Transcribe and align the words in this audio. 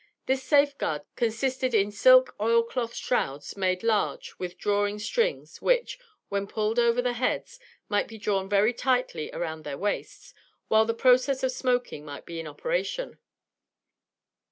This 0.25 0.41
safe 0.43 0.75
guard 0.79 1.03
consisted 1.15 1.75
in 1.75 1.91
silk 1.91 2.35
oil 2.41 2.63
cloth 2.63 2.95
shrouds, 2.95 3.55
made 3.55 3.83
large, 3.83 4.33
with 4.39 4.57
drawing 4.57 4.97
strings, 4.97 5.61
which, 5.61 5.99
when 6.27 6.47
pulled 6.47 6.79
over 6.79 7.03
their 7.03 7.13
heads, 7.13 7.59
might 7.87 8.07
be 8.07 8.17
drawn 8.17 8.49
very 8.49 8.73
tightly 8.73 9.29
around 9.31 9.61
their 9.63 9.77
waists, 9.77 10.33
whilst 10.69 10.87
the 10.87 10.95
process 10.95 11.43
of 11.43 11.51
smoking 11.51 12.03
might 12.03 12.25
be 12.25 12.39
in 12.39 12.47
operation. 12.47 13.19